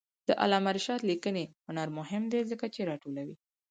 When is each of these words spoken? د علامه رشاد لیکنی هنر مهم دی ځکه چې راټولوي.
د 0.27 0.29
علامه 0.41 0.71
رشاد 0.77 1.01
لیکنی 1.09 1.45
هنر 1.67 1.87
مهم 1.97 2.23
دی 2.31 2.41
ځکه 2.51 2.65
چې 2.75 2.81
راټولوي. 2.89 3.35